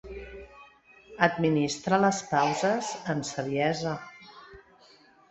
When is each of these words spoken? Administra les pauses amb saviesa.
Administra 1.25 1.99
les 2.05 2.21
pauses 2.31 2.89
amb 3.15 3.27
saviesa. 3.33 3.93